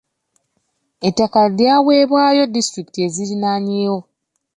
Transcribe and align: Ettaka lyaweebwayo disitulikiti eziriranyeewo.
Ettaka 1.07 1.41
lyaweebwayo 1.57 2.43
disitulikiti 2.53 2.99
eziriranyeewo. 3.07 3.99